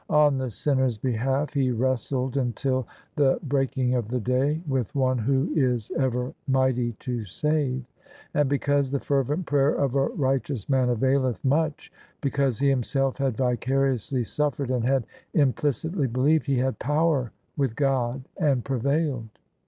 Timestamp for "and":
8.33-8.49, 14.71-14.83, 18.37-18.65